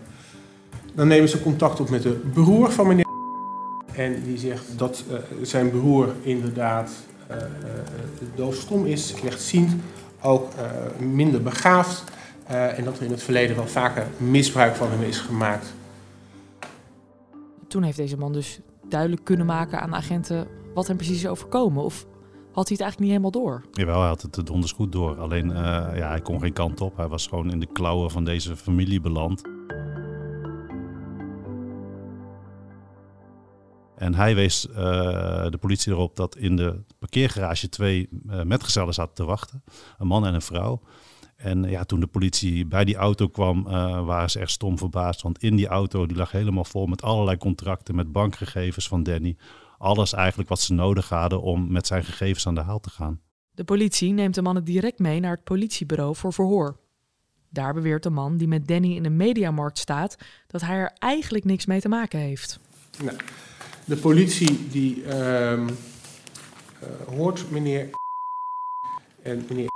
Dan 0.93 1.07
nemen 1.07 1.29
ze 1.29 1.41
contact 1.41 1.79
op 1.79 1.89
met 1.89 2.03
de 2.03 2.21
broer 2.33 2.71
van 2.71 2.87
meneer. 2.87 3.05
En 3.95 4.23
die 4.23 4.37
zegt 4.37 4.77
dat 4.77 5.03
uh, 5.11 5.17
zijn 5.41 5.69
broer 5.69 6.15
inderdaad 6.21 6.91
uh, 7.31 7.37
uh, 7.37 7.43
doofstom 8.35 8.85
is, 8.85 9.07
slechtziend, 9.07 9.71
ook 10.21 10.49
minder 10.99 11.41
begaafd. 11.41 12.03
en 12.45 12.83
dat 12.83 12.97
er 12.97 13.03
in 13.03 13.11
het 13.11 13.23
verleden 13.23 13.55
wel 13.55 13.67
vaker 13.67 14.07
misbruik 14.17 14.75
van 14.75 14.89
hem 14.89 15.01
is 15.01 15.19
gemaakt. 15.19 15.73
Toen 17.67 17.83
heeft 17.83 17.97
deze 17.97 18.17
man 18.17 18.33
dus 18.33 18.59
duidelijk 18.89 19.23
kunnen 19.23 19.45
maken 19.45 19.81
aan 19.81 19.89
de 19.89 19.95
agenten 19.95 20.47
wat 20.73 20.87
hem 20.87 20.97
precies 20.97 21.17
is 21.17 21.27
overkomen. 21.27 21.83
Of 21.83 22.05
had 22.51 22.67
hij 22.67 22.77
het 22.77 22.81
eigenlijk 22.81 22.99
niet 22.99 23.09
helemaal 23.09 23.31
door? 23.31 23.63
Jawel, 23.71 23.99
hij 23.99 24.07
had 24.07 24.21
het 24.21 24.45
donders 24.45 24.71
goed 24.71 24.91
door. 24.91 25.19
Alleen 25.19 25.49
ja, 25.95 26.07
hij 26.09 26.21
kon 26.21 26.39
geen 26.39 26.53
kant 26.53 26.81
op. 26.81 26.97
Hij 26.97 27.07
was 27.07 27.27
gewoon 27.27 27.51
in 27.51 27.59
de 27.59 27.69
klauwen 27.73 28.11
van 28.11 28.23
deze 28.23 28.55
familie 28.55 29.01
beland. 29.01 29.41
En 34.01 34.13
hij 34.13 34.35
wees 34.35 34.67
uh, 34.69 34.75
de 35.49 35.57
politie 35.59 35.91
erop 35.91 36.15
dat 36.15 36.37
in 36.37 36.55
de 36.55 36.83
parkeergarage 36.99 37.69
twee 37.69 38.09
uh, 38.29 38.41
metgezellen 38.41 38.93
zaten 38.93 39.13
te 39.13 39.23
wachten. 39.23 39.63
Een 39.97 40.07
man 40.07 40.25
en 40.25 40.33
een 40.33 40.41
vrouw. 40.41 40.81
En 41.35 41.63
ja, 41.63 41.83
toen 41.83 41.99
de 41.99 42.07
politie 42.07 42.65
bij 42.65 42.85
die 42.85 42.95
auto 42.95 43.27
kwam, 43.27 43.67
uh, 43.67 44.05
waren 44.05 44.29
ze 44.29 44.39
echt 44.39 44.51
stom 44.51 44.77
verbaasd. 44.77 45.21
Want 45.21 45.43
in 45.43 45.55
die 45.55 45.67
auto 45.67 46.05
die 46.05 46.17
lag 46.17 46.31
helemaal 46.31 46.63
vol 46.63 46.85
met 46.85 47.01
allerlei 47.01 47.37
contracten, 47.37 47.95
met 47.95 48.11
bankgegevens 48.11 48.87
van 48.87 49.03
Danny. 49.03 49.37
Alles 49.77 50.13
eigenlijk 50.13 50.49
wat 50.49 50.59
ze 50.59 50.73
nodig 50.73 51.09
hadden 51.09 51.41
om 51.41 51.71
met 51.71 51.87
zijn 51.87 52.03
gegevens 52.03 52.47
aan 52.47 52.55
de 52.55 52.61
haal 52.61 52.79
te 52.79 52.89
gaan. 52.89 53.19
De 53.51 53.63
politie 53.63 54.13
neemt 54.13 54.35
de 54.35 54.41
mannen 54.41 54.63
direct 54.63 54.99
mee 54.99 55.19
naar 55.19 55.35
het 55.35 55.43
politiebureau 55.43 56.15
voor 56.15 56.33
verhoor. 56.33 56.77
Daar 57.49 57.73
beweert 57.73 58.03
de 58.03 58.09
man 58.09 58.37
die 58.37 58.47
met 58.47 58.67
Danny 58.67 58.95
in 58.95 59.03
de 59.03 59.09
mediamarkt 59.09 59.77
staat 59.77 60.17
dat 60.47 60.61
hij 60.61 60.75
er 60.75 60.91
eigenlijk 60.97 61.45
niks 61.45 61.65
mee 61.65 61.81
te 61.81 61.89
maken 61.89 62.19
heeft. 62.19 62.59
Nee. 63.03 63.15
De 63.85 63.97
politie 63.97 64.67
die 64.69 65.03
uh, 65.03 65.51
uh, 65.51 65.67
hoort 67.07 67.51
meneer 67.51 67.89
en 69.23 69.45
meneer 69.49 69.69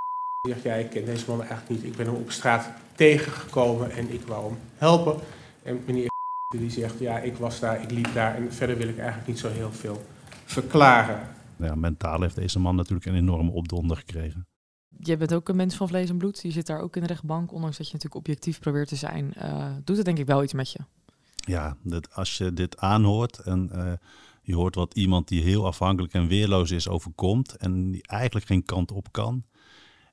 zegt 0.48 0.64
ja 0.64 0.74
ik 0.74 0.90
ken 0.90 1.06
deze 1.06 1.26
man 1.28 1.40
eigenlijk 1.40 1.70
niet. 1.70 1.84
Ik 1.84 1.98
ben 1.98 2.06
hem 2.06 2.16
op 2.16 2.32
straat 2.32 2.70
tegengekomen 2.96 3.92
en 3.92 4.14
ik 4.14 4.22
wou 4.22 4.46
hem 4.46 4.58
helpen. 4.76 5.20
En 5.64 5.84
meneer 5.86 6.10
die 6.58 6.72
zegt 6.72 7.00
ja 7.00 7.20
ik 7.20 7.36
was 7.36 7.60
daar, 7.60 7.82
ik 7.82 7.92
liep 7.92 8.14
daar 8.14 8.36
en 8.36 8.54
verder 8.54 8.78
wil 8.78 8.88
ik 8.88 8.98
eigenlijk 8.98 9.28
niet 9.28 9.40
zo 9.40 9.50
heel 9.50 9.72
veel 9.72 10.06
verklaren. 10.46 11.20
Ja, 11.58 11.76
mentaal 11.76 12.22
heeft 12.22 12.36
deze 12.36 12.60
man 12.60 12.76
natuurlijk 12.76 13.06
een 13.06 13.16
enorme 13.16 13.52
opdonder 13.52 13.98
gekregen. 13.98 14.48
Je 15.00 15.18
bent 15.18 15.34
ook 15.34 15.50
een 15.50 15.56
mens 15.56 15.76
van 15.76 15.88
vlees 15.88 16.10
en 16.10 16.18
bloed. 16.18 16.42
Je 16.42 16.52
zit 16.52 16.68
daar 16.68 16.80
ook 16.80 16.96
in 16.96 17.02
de 17.02 17.08
rechtbank, 17.08 17.52
ondanks 17.52 17.78
dat 17.78 17.88
je 17.88 17.94
natuurlijk 17.94 18.28
objectief 18.28 18.60
probeert 18.60 18.88
te 18.88 18.96
zijn. 18.96 19.34
Uh, 19.38 19.68
doet 19.84 19.98
het 19.98 20.06
denk 20.06 20.18
ik 20.18 20.26
wel 20.26 20.44
iets 20.44 20.54
met 20.54 20.72
je 20.72 20.80
ja, 21.46 21.78
dat 21.84 22.16
als 22.16 22.38
je 22.38 22.54
dit 22.54 22.78
aanhoort 22.78 23.40
en 23.40 23.70
uh, 23.75 23.94
Je 24.42 24.56
hoort 24.56 24.75
wat 24.75 24.94
iemand 24.94 25.28
die 25.28 25.42
heel 25.42 25.66
afhankelijk 25.66 26.14
en 26.14 26.28
weerloos 26.28 26.72
is 26.72 26.88
overkomt 26.88 27.56
en 27.56 27.92
die 27.92 28.08
eigenlijk 28.08 28.46
geen 28.46 28.66
kant 28.66 28.92
op 28.92 29.12
kan. 29.12 29.44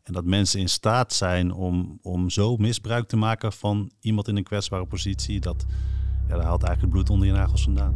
En 0.03 0.13
dat 0.13 0.25
mensen 0.25 0.61
in 0.61 0.69
staat 0.69 1.13
zijn 1.13 1.53
om, 1.53 1.99
om 2.03 2.31
zo 2.31 2.57
misbruik 2.57 3.09
te 3.09 3.17
maken 3.17 3.53
van 3.53 3.91
iemand 4.01 4.29
in 4.29 4.37
een 4.37 4.43
kwetsbare 4.43 4.87
positie, 4.87 5.41
dat, 5.41 5.67
ja, 6.29 6.35
dat 6.35 6.45
haalt 6.45 6.63
eigenlijk 6.63 6.93
bloed 6.95 7.11
onder 7.11 7.27
je 7.27 7.33
nagels 7.33 7.63
vandaan. 7.63 7.95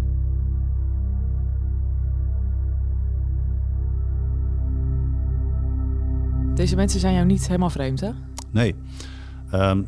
Deze 6.54 6.76
mensen 6.76 7.00
zijn 7.00 7.14
jou 7.14 7.26
niet 7.26 7.46
helemaal 7.46 7.70
vreemd, 7.70 8.00
hè? 8.00 8.10
Nee. 8.50 8.74
Ehm, 9.50 9.82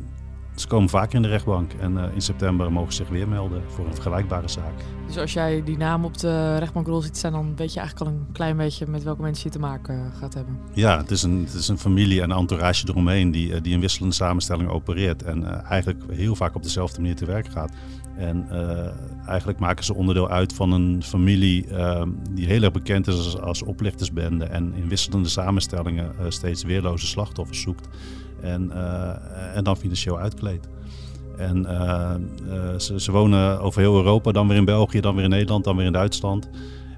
ze 0.59 0.67
komen 0.67 0.89
vaker 0.89 1.15
in 1.15 1.21
de 1.21 1.27
rechtbank 1.27 1.73
en 1.73 1.93
uh, 1.93 2.03
in 2.13 2.21
september 2.21 2.71
mogen 2.71 2.93
ze 2.93 2.97
zich 2.97 3.09
weer 3.09 3.27
melden 3.27 3.61
voor 3.67 3.85
een 3.85 3.93
vergelijkbare 3.93 4.47
zaak. 4.47 4.73
Dus 5.07 5.17
als 5.17 5.33
jij 5.33 5.63
die 5.63 5.77
naam 5.77 6.05
op 6.05 6.17
de 6.17 6.57
rechtbankrol 6.57 7.01
ziet 7.01 7.17
staan, 7.17 7.31
dan 7.31 7.55
weet 7.55 7.73
je 7.73 7.79
eigenlijk 7.79 8.09
al 8.09 8.17
een 8.17 8.31
klein 8.31 8.57
beetje 8.57 8.87
met 8.87 9.03
welke 9.03 9.21
mensen 9.21 9.43
je 9.43 9.49
te 9.49 9.59
maken 9.59 9.95
uh, 9.95 10.19
gaat 10.19 10.33
hebben. 10.33 10.59
Ja, 10.73 10.97
het 10.97 11.11
is 11.11 11.23
een, 11.23 11.43
het 11.45 11.53
is 11.53 11.67
een 11.67 11.77
familie 11.77 12.21
en 12.21 12.29
een 12.29 12.37
entourage 12.37 12.87
eromheen 12.87 13.31
die, 13.31 13.49
uh, 13.49 13.61
die 13.61 13.73
in 13.73 13.79
wisselende 13.79 14.15
samenstellingen 14.15 14.71
opereert 14.71 15.23
en 15.23 15.63
eigenlijk 15.63 16.03
heel 16.11 16.35
vaak 16.35 16.55
op 16.55 16.63
dezelfde 16.63 17.01
manier 17.01 17.15
te 17.15 17.25
werk 17.25 17.47
gaat. 17.47 17.73
En 18.17 18.47
eigenlijk 19.27 19.59
maken 19.59 19.85
ze 19.85 19.93
onderdeel 19.93 20.29
uit 20.29 20.53
van 20.53 20.71
een 20.71 21.03
familie 21.03 21.67
ehm, 21.67 22.09
die 22.31 22.45
heel 22.45 22.61
erg 22.61 22.71
bekend 22.71 23.07
is 23.07 23.15
als, 23.15 23.39
als 23.39 23.63
oplichtersbende 23.63 24.45
en 24.45 24.73
in 24.73 24.87
wisselende 24.87 25.29
samenstellingen 25.29 26.11
steeds 26.27 26.63
weerloze 26.63 27.07
slachtoffers 27.07 27.61
zoekt 27.61 27.87
en, 28.41 28.71
uh, 28.73 29.55
en 29.55 29.63
dan 29.63 29.77
financieel 29.77 30.19
uitkleed. 30.19 30.69
En 31.37 31.57
uh, 31.57 32.13
uh, 32.47 32.79
ze, 32.79 32.99
ze, 32.99 33.11
wonen 33.11 33.59
over 33.59 33.81
heel 33.81 33.95
Europa, 33.95 34.31
dan 34.31 34.47
weer 34.47 34.57
in 34.57 34.65
België, 34.65 34.99
dan 34.99 35.15
weer 35.15 35.23
in 35.23 35.29
Nederland, 35.29 35.63
dan 35.63 35.75
weer 35.75 35.85
in 35.85 35.91
Duitsland. 35.91 36.49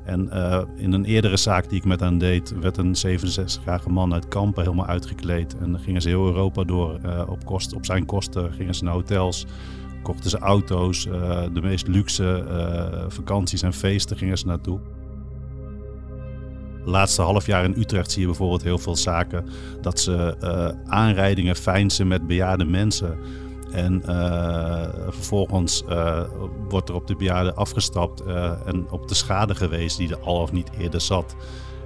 En 0.05 0.29
in 0.75 0.93
een 0.93 1.05
eerdere 1.05 1.37
zaak 1.37 1.69
die 1.69 1.77
ik 1.77 1.85
met 1.85 1.99
hen 1.99 2.17
deed, 2.17 2.59
werd 2.59 2.77
een 2.77 2.95
67-jarige 3.07 3.89
man 3.89 4.13
uit 4.13 4.27
Kampen 4.27 4.63
helemaal 4.63 4.85
uitgekleed. 4.85 5.57
En 5.57 5.79
gingen 5.79 6.01
ze 6.01 6.09
heel 6.09 6.25
Europa 6.25 6.63
door. 6.63 6.99
op, 7.27 7.45
kost, 7.45 7.73
op 7.73 7.85
zijn 7.85 8.05
kosten 8.05 8.53
gingen 8.53 8.75
ze 8.75 8.83
naar 8.83 8.93
hotels, 8.93 9.45
kochten 10.03 10.29
ze 10.29 10.37
auto's, 10.37 11.03
de 11.53 11.61
meest 11.61 11.87
luxe 11.87 12.45
vakanties 13.07 13.61
en 13.61 13.73
feesten 13.73 14.17
gingen 14.17 14.37
ze 14.37 14.45
naartoe 14.45 14.79
laatste 16.85 17.21
half 17.21 17.45
jaar 17.45 17.63
in 17.63 17.75
Utrecht 17.77 18.11
zie 18.11 18.21
je 18.21 18.27
bijvoorbeeld 18.27 18.63
heel 18.63 18.77
veel 18.77 18.95
zaken 18.95 19.45
dat 19.81 19.99
ze 19.99 20.35
uh, 20.43 20.91
aanrijdingen 20.91 21.55
feinsen 21.55 22.07
met 22.07 22.27
bejaarde 22.27 22.65
mensen. 22.65 23.17
En 23.71 24.03
uh, 24.05 24.87
vervolgens 25.07 25.83
uh, 25.89 26.21
wordt 26.69 26.89
er 26.89 26.95
op 26.95 27.07
de 27.07 27.15
bejaarde 27.15 27.53
afgestapt 27.53 28.23
en 28.65 28.91
op 28.91 29.07
de 29.07 29.15
schade 29.15 29.55
geweest 29.55 29.97
die 29.97 30.09
er 30.09 30.19
al 30.19 30.41
of 30.41 30.51
niet 30.51 30.69
eerder 30.77 31.01
zat. 31.01 31.35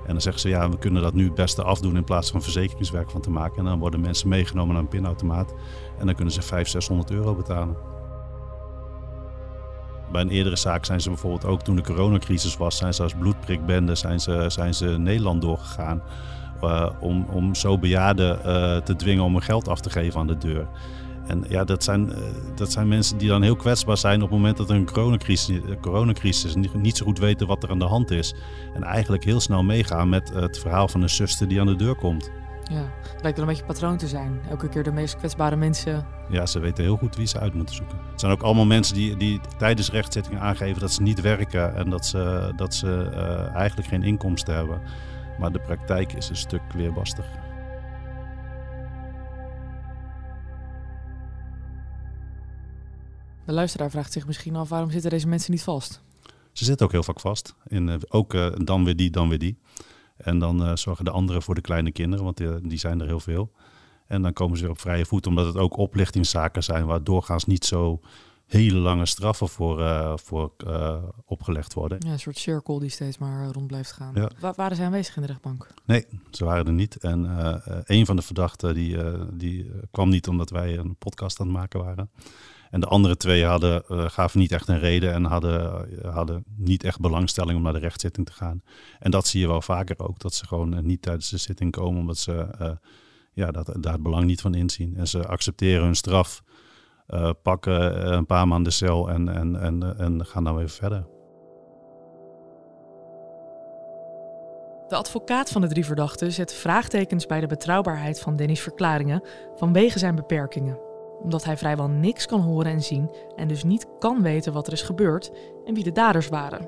En 0.05 0.11
dan 0.11 0.21
zeggen 0.21 0.41
ze, 0.41 0.49
ja, 0.49 0.69
we 0.69 0.77
kunnen 0.77 1.01
dat 1.01 1.13
nu 1.13 1.23
het 1.23 1.35
beste 1.35 1.63
afdoen 1.63 1.95
in 1.95 2.03
plaats 2.03 2.31
van 2.31 2.41
verzekeringswerk 2.41 3.09
van 3.11 3.21
te 3.21 3.29
maken. 3.29 3.57
En 3.57 3.65
dan 3.65 3.79
worden 3.79 3.99
mensen 3.99 4.29
meegenomen 4.29 4.73
naar 4.73 4.83
een 4.83 4.89
pinautomaat 4.89 5.53
en 5.99 6.05
dan 6.05 6.15
kunnen 6.15 6.33
ze 6.33 6.41
500, 6.41 6.69
600 6.69 7.11
euro 7.11 7.35
betalen. 7.35 7.94
Bij 10.15 10.23
een 10.23 10.29
eerdere 10.29 10.55
zaak 10.55 10.85
zijn 10.85 11.01
ze 11.01 11.09
bijvoorbeeld 11.09 11.45
ook 11.45 11.61
toen 11.61 11.75
de 11.75 11.81
coronacrisis 11.81 12.57
was, 12.57 12.77
zijn 12.77 12.93
ze 12.93 13.03
als 13.03 13.13
bloedprikbende 13.13 13.95
zijn 13.95 14.19
ze, 14.19 14.45
zijn 14.47 14.73
ze 14.73 14.85
Nederland 14.85 15.41
doorgegaan. 15.41 16.01
Uh, 16.63 16.89
om, 16.99 17.25
om 17.31 17.55
zo 17.55 17.77
bejaarden 17.77 18.37
uh, 18.37 18.77
te 18.77 18.95
dwingen 18.95 19.23
om 19.23 19.31
hun 19.33 19.41
geld 19.41 19.67
af 19.67 19.79
te 19.79 19.89
geven 19.89 20.19
aan 20.19 20.27
de 20.27 20.37
deur. 20.37 20.67
En 21.27 21.45
ja, 21.49 21.63
dat 21.63 21.83
zijn, 21.83 22.09
uh, 22.09 22.15
dat 22.55 22.71
zijn 22.71 22.87
mensen 22.87 23.17
die 23.17 23.27
dan 23.27 23.41
heel 23.41 23.55
kwetsbaar 23.55 23.97
zijn 23.97 24.15
op 24.21 24.29
het 24.29 24.37
moment 24.37 24.57
dat 24.57 24.69
er 24.69 24.75
een 24.75 24.91
coronacrisis, 24.91 25.59
coronacrisis 25.81 26.45
is. 26.45 26.55
Niet, 26.55 26.73
niet 26.73 26.97
zo 26.97 27.05
goed 27.05 27.19
weten 27.19 27.47
wat 27.47 27.63
er 27.63 27.69
aan 27.69 27.79
de 27.79 27.85
hand 27.85 28.11
is. 28.11 28.33
En 28.73 28.83
eigenlijk 28.83 29.23
heel 29.23 29.39
snel 29.39 29.63
meegaan 29.63 30.09
met 30.09 30.33
het 30.33 30.59
verhaal 30.59 30.87
van 30.87 31.01
een 31.01 31.09
zuster 31.09 31.47
die 31.47 31.59
aan 31.59 31.67
de 31.67 31.75
deur 31.75 31.95
komt. 31.95 32.31
Ja, 32.71 32.91
het 33.11 33.21
lijkt 33.21 33.37
wel 33.37 33.47
een 33.47 33.53
beetje 33.53 33.65
patroon 33.65 33.97
te 33.97 34.07
zijn. 34.07 34.41
Elke 34.49 34.69
keer 34.69 34.83
de 34.83 34.91
meest 34.91 35.15
kwetsbare 35.15 35.55
mensen. 35.55 36.05
Ja, 36.29 36.45
ze 36.45 36.59
weten 36.59 36.83
heel 36.83 36.97
goed 36.97 37.15
wie 37.15 37.27
ze 37.27 37.39
uit 37.39 37.53
moeten 37.53 37.75
zoeken. 37.75 37.97
Het 38.11 38.19
zijn 38.19 38.31
ook 38.31 38.41
allemaal 38.41 38.65
mensen 38.65 38.95
die, 38.95 39.17
die 39.17 39.39
tijdens 39.57 39.91
rechtzittingen 39.91 40.41
aangeven 40.41 40.79
dat 40.79 40.91
ze 40.91 41.01
niet 41.01 41.21
werken 41.21 41.75
en 41.75 41.89
dat 41.89 42.05
ze, 42.05 42.53
dat 42.55 42.73
ze 42.73 43.09
uh, 43.13 43.55
eigenlijk 43.55 43.87
geen 43.87 44.03
inkomsten 44.03 44.55
hebben. 44.55 44.81
Maar 45.39 45.51
de 45.51 45.59
praktijk 45.59 46.13
is 46.13 46.29
een 46.29 46.35
stuk 46.35 46.61
weerbarstig. 46.73 47.25
De 53.45 53.53
luisteraar 53.53 53.89
vraagt 53.89 54.11
zich 54.11 54.27
misschien 54.27 54.55
af 54.55 54.69
waarom 54.69 54.91
zitten 54.91 55.09
deze 55.09 55.27
mensen 55.27 55.51
niet 55.51 55.63
vast? 55.63 56.01
Ze 56.51 56.65
zitten 56.65 56.85
ook 56.85 56.91
heel 56.91 57.03
vaak 57.03 57.19
vast. 57.19 57.55
In, 57.67 57.87
uh, 57.87 57.95
ook 58.07 58.33
uh, 58.33 58.47
dan 58.55 58.83
weer 58.83 58.95
die, 58.95 59.09
dan 59.09 59.29
weer 59.29 59.39
die. 59.39 59.57
En 60.17 60.39
dan 60.39 60.61
uh, 60.61 60.75
zorgen 60.75 61.05
de 61.05 61.11
anderen 61.11 61.41
voor 61.41 61.55
de 61.55 61.61
kleine 61.61 61.91
kinderen, 61.91 62.25
want 62.25 62.37
die, 62.37 62.67
die, 62.67 62.77
zijn 62.77 62.99
er 62.99 63.07
heel 63.07 63.19
veel. 63.19 63.51
En 64.07 64.21
dan 64.21 64.33
komen 64.33 64.57
ze 64.57 64.63
weer 64.63 64.71
op 64.71 64.79
vrije 64.79 65.05
voet, 65.05 65.27
omdat 65.27 65.45
het 65.45 65.57
ook 65.57 65.77
oplichtingszaken 65.77 66.63
zijn 66.63 66.85
waar 66.85 67.03
doorgaans 67.03 67.45
niet 67.45 67.65
zo 67.65 67.99
hele 68.45 68.77
lange 68.77 69.05
straffen 69.05 69.49
voor, 69.49 69.79
uh, 69.79 70.13
voor 70.15 70.51
uh, 70.67 71.03
opgelegd 71.25 71.73
worden. 71.73 71.97
Ja, 72.05 72.11
een 72.11 72.19
soort 72.19 72.37
cirkel 72.37 72.79
die 72.79 72.89
steeds 72.89 73.17
maar 73.17 73.51
rond 73.51 73.67
blijft 73.67 73.91
gaan. 73.91 74.11
Ja. 74.15 74.29
Waar 74.39 74.53
waren 74.55 74.77
ze 74.77 74.83
aanwezig 74.83 75.15
in 75.15 75.21
de 75.21 75.27
rechtbank? 75.27 75.67
Nee, 75.85 76.05
ze 76.31 76.45
waren 76.45 76.65
er 76.65 76.73
niet. 76.73 76.97
En 76.97 77.23
uh, 77.23 77.55
een 77.83 78.05
van 78.05 78.15
de 78.15 78.21
verdachten 78.21 78.73
die, 78.73 78.97
die 79.33 79.71
kwam 79.91 80.09
niet 80.09 80.27
omdat 80.27 80.49
wij 80.49 80.77
een 80.77 80.95
podcast 80.95 81.39
aan 81.39 81.47
het 81.47 81.55
maken 81.55 81.83
waren. 81.83 82.09
En 82.75 82.81
de 82.81 82.87
andere 82.87 83.17
twee 83.17 83.45
hadden, 83.45 83.83
uh, 83.91 84.09
gaven 84.09 84.39
niet 84.39 84.51
echt 84.51 84.67
een 84.67 84.79
reden 84.79 85.13
en 85.13 85.23
hadden, 85.23 85.87
hadden 86.11 86.43
niet 86.57 86.83
echt 86.83 86.99
belangstelling 86.99 87.57
om 87.57 87.63
naar 87.63 87.73
de 87.73 87.79
rechtszitting 87.79 88.25
te 88.25 88.33
gaan. 88.33 88.61
En 88.99 89.11
dat 89.11 89.27
zie 89.27 89.39
je 89.39 89.47
wel 89.47 89.61
vaker 89.61 89.99
ook, 89.99 90.19
dat 90.19 90.33
ze 90.33 90.47
gewoon 90.47 90.73
uh, 90.73 90.79
niet 90.79 91.01
tijdens 91.01 91.29
de 91.29 91.37
zitting 91.37 91.71
komen 91.71 91.99
omdat 91.99 92.17
ze 92.17 92.47
ja, 93.33 93.51
dat, 93.51 93.73
daar 93.79 93.93
het 93.93 94.03
belang 94.03 94.25
niet 94.25 94.41
van 94.41 94.53
inzien. 94.53 94.97
En 94.97 95.07
ze 95.07 95.27
accepteren 95.27 95.83
hun 95.83 95.95
straf, 95.95 96.43
pakken 97.41 98.13
een 98.13 98.25
paar 98.25 98.47
maanden 98.47 98.73
cel 98.73 99.09
en, 99.09 99.29
en, 99.29 99.61
en, 99.61 99.97
en 99.97 100.25
gaan 100.25 100.43
dan 100.43 100.55
weer 100.55 100.69
verder. 100.69 101.07
De 104.87 104.95
advocaat 104.95 105.49
van 105.49 105.61
de 105.61 105.67
drie 105.67 105.85
verdachten 105.85 106.31
zet 106.31 106.53
vraagtekens 106.53 107.25
bij 107.25 107.39
de 107.39 107.47
betrouwbaarheid 107.47 108.19
van 108.19 108.35
Dennis' 108.35 108.61
verklaringen 108.61 109.23
vanwege 109.55 109.99
zijn 109.99 110.15
beperkingen 110.15 110.84
omdat 111.25 111.43
hij 111.43 111.57
vrijwel 111.57 111.87
niks 111.87 112.25
kan 112.25 112.39
horen 112.39 112.71
en 112.71 112.83
zien 112.83 113.09
en 113.35 113.47
dus 113.47 113.63
niet 113.63 113.85
kan 113.99 114.21
weten 114.21 114.53
wat 114.53 114.67
er 114.67 114.73
is 114.73 114.81
gebeurd 114.81 115.31
en 115.65 115.73
wie 115.73 115.83
de 115.83 115.91
daders 115.91 116.27
waren. 116.27 116.67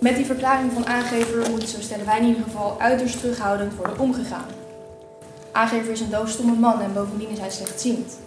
Met 0.00 0.16
die 0.16 0.24
verklaring 0.24 0.72
van 0.72 0.86
aangever 0.86 1.50
moet, 1.50 1.68
zo 1.68 1.80
stellen 1.80 2.06
wij 2.06 2.18
in 2.18 2.26
ieder 2.26 2.42
geval, 2.42 2.80
uiterst 2.80 3.20
terughoudend 3.20 3.74
worden 3.74 3.98
omgegaan. 3.98 4.46
Aangever 5.52 5.92
is 5.92 6.00
een 6.00 6.10
doofstomme 6.10 6.54
man 6.54 6.80
en 6.80 6.92
bovendien 6.92 7.28
is 7.28 7.38
hij 7.38 7.50
slechtziend. 7.50 8.18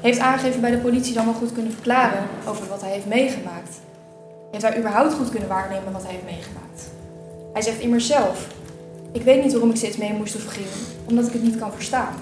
Heeft 0.00 0.18
aangever 0.18 0.60
bij 0.60 0.70
de 0.70 0.78
politie 0.78 1.14
dan 1.14 1.24
wel 1.24 1.34
goed 1.34 1.52
kunnen 1.52 1.72
verklaren 1.72 2.22
over 2.46 2.68
wat 2.68 2.80
hij 2.80 2.90
heeft 2.90 3.06
meegemaakt? 3.06 3.80
Heeft 4.50 4.64
hij 4.64 4.78
überhaupt 4.78 5.14
goed 5.14 5.30
kunnen 5.30 5.48
waarnemen 5.48 5.92
wat 5.92 6.02
hij 6.02 6.12
heeft 6.12 6.24
meegemaakt? 6.24 6.90
Hij 7.52 7.62
zegt 7.62 7.78
immers 7.80 8.06
zelf: 8.06 8.48
Ik 9.12 9.22
weet 9.22 9.42
niet 9.42 9.52
waarom 9.52 9.70
ik 9.70 9.76
steeds 9.76 9.96
mee 9.96 10.12
moest 10.12 10.34
of 10.34 10.58
omdat 11.08 11.26
ik 11.26 11.32
het 11.32 11.42
niet 11.42 11.58
kan 11.58 11.72
verstaan. 11.72 12.14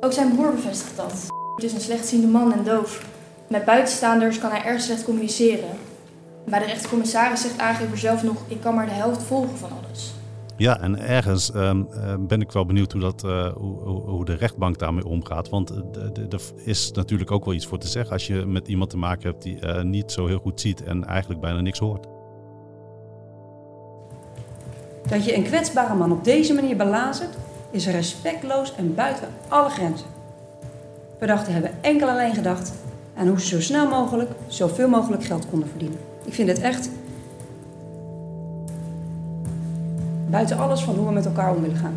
Ook 0.00 0.12
zijn 0.12 0.34
broer 0.34 0.50
bevestigt 0.50 0.96
dat. 0.96 1.26
Het 1.54 1.64
is 1.64 1.72
een 1.72 1.80
slechtziende 1.80 2.26
man 2.26 2.52
en 2.52 2.64
doof. 2.64 3.06
Met 3.48 3.64
buitenstaanders 3.64 4.38
kan 4.38 4.50
hij 4.50 4.64
erg 4.64 4.80
slecht 4.80 5.04
communiceren. 5.04 5.68
Bij 6.44 6.58
de 6.58 6.64
rechtscommissaris 6.64 7.40
zegt 7.40 7.58
aangever 7.58 7.98
zelf 7.98 8.22
nog: 8.22 8.36
Ik 8.48 8.60
kan 8.60 8.74
maar 8.74 8.86
de 8.86 8.92
helft 8.92 9.22
volgen 9.22 9.56
van 9.56 9.70
alles. 9.70 10.12
Ja, 10.56 10.80
en 10.80 10.98
ergens 10.98 11.50
uh, 11.50 11.72
ben 12.18 12.40
ik 12.40 12.52
wel 12.52 12.66
benieuwd 12.66 12.92
hoe, 12.92 13.00
dat, 13.00 13.24
uh, 13.24 13.52
hoe, 13.52 13.80
hoe, 13.82 14.24
de 14.24 14.34
rechtbank 14.34 14.78
daarmee 14.78 15.06
omgaat. 15.06 15.48
Want 15.48 15.70
er 16.30 16.40
is 16.64 16.90
natuurlijk 16.92 17.30
ook 17.30 17.44
wel 17.44 17.54
iets 17.54 17.66
voor 17.66 17.78
te 17.78 17.88
zeggen 17.88 18.12
als 18.12 18.26
je 18.26 18.46
met 18.46 18.68
iemand 18.68 18.90
te 18.90 18.96
maken 18.96 19.30
hebt 19.30 19.42
die 19.42 19.60
uh, 19.60 19.82
niet 19.82 20.12
zo 20.12 20.26
heel 20.26 20.38
goed 20.38 20.60
ziet 20.60 20.82
en 20.82 21.04
eigenlijk 21.04 21.40
bijna 21.40 21.60
niks 21.60 21.78
hoort. 21.78 22.06
Dat 25.08 25.24
je 25.24 25.36
een 25.36 25.42
kwetsbare 25.42 25.94
man 25.94 26.12
op 26.12 26.24
deze 26.24 26.54
manier 26.54 26.76
belazert, 26.76 27.36
is 27.70 27.86
respectloos 27.86 28.74
en 28.74 28.94
buiten 28.94 29.28
alle 29.48 29.68
grenzen. 29.68 30.06
Verdachten 31.18 31.52
hebben 31.52 31.70
enkel 31.80 32.08
alleen 32.08 32.34
gedacht 32.34 32.72
aan 33.16 33.28
hoe 33.28 33.40
ze 33.40 33.46
zo 33.46 33.60
snel 33.60 33.88
mogelijk 33.88 34.30
zoveel 34.46 34.88
mogelijk 34.88 35.24
geld 35.24 35.48
konden 35.50 35.68
verdienen. 35.68 35.98
Ik 36.24 36.34
vind 36.34 36.48
het 36.48 36.60
echt 36.60 36.90
buiten 40.30 40.58
alles 40.58 40.80
van 40.82 40.94
hoe 40.94 41.06
we 41.06 41.12
met 41.12 41.26
elkaar 41.26 41.54
om 41.54 41.60
willen 41.60 41.76
gaan. 41.76 41.94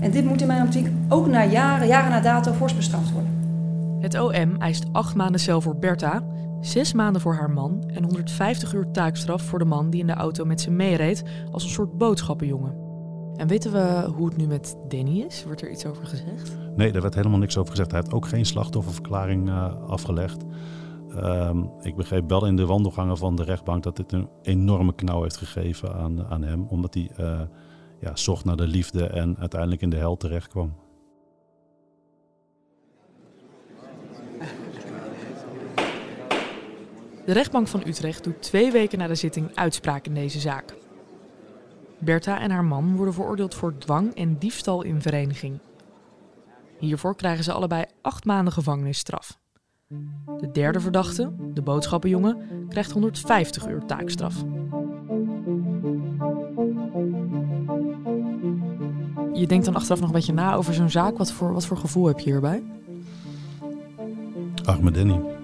En 0.00 0.10
dit 0.10 0.24
moet 0.24 0.40
in 0.40 0.46
mijn 0.46 0.62
optiek 0.62 0.88
ook 1.08 1.26
na 1.26 1.44
jaren, 1.44 1.86
jaren 1.86 2.10
na 2.10 2.20
dato 2.20 2.52
fors 2.52 2.76
bestraft 2.76 3.12
worden. 3.12 3.30
Het 4.00 4.20
OM 4.20 4.56
eist 4.58 4.84
acht 4.92 5.14
maanden 5.14 5.40
cel 5.40 5.60
voor 5.60 5.76
Bertha, 5.76 6.22
zes 6.60 6.92
maanden 6.92 7.22
voor 7.22 7.34
haar 7.34 7.50
man 7.50 7.84
en 7.94 8.04
150 8.04 8.72
uur 8.72 8.90
taakstraf 8.92 9.42
voor 9.42 9.58
de 9.58 9.64
man 9.64 9.90
die 9.90 10.00
in 10.00 10.06
de 10.06 10.12
auto 10.12 10.44
met 10.44 10.60
ze 10.60 10.70
meereed 10.70 11.22
als 11.50 11.64
een 11.64 11.70
soort 11.70 11.98
boodschappenjongen. 11.98 12.91
En 13.36 13.48
weten 13.48 13.72
we 13.72 14.12
hoe 14.14 14.26
het 14.26 14.36
nu 14.36 14.46
met 14.46 14.76
Danny 14.88 15.20
is? 15.20 15.44
Wordt 15.44 15.62
er 15.62 15.70
iets 15.70 15.86
over 15.86 16.06
gezegd? 16.06 16.56
Nee, 16.76 16.92
er 16.92 17.02
werd 17.02 17.14
helemaal 17.14 17.38
niks 17.38 17.56
over 17.56 17.70
gezegd. 17.70 17.90
Hij 17.90 18.00
heeft 18.00 18.14
ook 18.14 18.26
geen 18.26 18.46
slachtofferverklaring 18.46 19.48
uh, 19.48 19.74
afgelegd. 19.86 20.44
Ehm, 21.16 21.64
ik 21.80 21.96
begreep 21.96 22.28
wel 22.28 22.46
in 22.46 22.56
de 22.56 22.66
wandelgangen 22.66 23.16
van 23.16 23.36
de 23.36 23.42
rechtbank 23.42 23.82
dat 23.82 23.96
dit 23.96 24.12
een 24.12 24.28
enorme 24.42 24.94
knauw 24.94 25.22
heeft 25.22 25.36
gegeven 25.36 25.94
aan, 25.94 26.26
aan 26.26 26.42
hem. 26.42 26.66
Omdat 26.68 26.94
hij 26.94 27.10
uh, 27.20 27.40
ja, 28.00 28.16
zocht 28.16 28.44
naar 28.44 28.56
de 28.56 28.66
liefde 28.66 29.06
en 29.06 29.36
uiteindelijk 29.38 29.82
in 29.82 29.90
de 29.90 29.96
hel 29.96 30.16
terecht 30.16 30.48
kwam. 30.48 30.74
De 37.24 37.32
rechtbank 37.32 37.68
van 37.68 37.82
Utrecht 37.86 38.24
doet 38.24 38.42
twee 38.42 38.72
weken 38.72 38.98
na 38.98 39.06
de 39.06 39.14
zitting 39.14 39.54
uitspraak 39.54 40.06
in 40.06 40.14
deze 40.14 40.40
zaak. 40.40 40.74
Bertha 42.04 42.40
en 42.40 42.50
haar 42.50 42.64
man 42.64 42.96
worden 42.96 43.14
veroordeeld 43.14 43.54
voor 43.54 43.78
dwang 43.78 44.14
en 44.14 44.38
diefstal 44.38 44.82
in 44.82 45.02
vereniging. 45.02 45.58
Hiervoor 46.78 47.16
krijgen 47.16 47.44
ze 47.44 47.52
allebei 47.52 47.84
acht 48.00 48.24
maanden 48.24 48.52
gevangenisstraf. 48.52 49.38
De 50.38 50.50
derde 50.52 50.80
verdachte, 50.80 51.32
de 51.54 51.62
boodschappenjongen, 51.62 52.66
krijgt 52.68 52.90
150 52.90 53.68
uur 53.68 53.84
taakstraf. 53.86 54.34
Je 59.32 59.46
denkt 59.46 59.64
dan 59.64 59.74
achteraf 59.74 60.00
nog 60.00 60.08
een 60.08 60.14
beetje 60.14 60.32
na 60.32 60.54
over 60.54 60.74
zo'n 60.74 60.90
zaak. 60.90 61.18
Wat 61.18 61.32
voor, 61.32 61.52
wat 61.52 61.66
voor 61.66 61.76
gevoel 61.76 62.06
heb 62.06 62.18
je 62.18 62.30
hierbij? 62.30 62.62
Denny. 64.92 65.14
De 65.14 65.41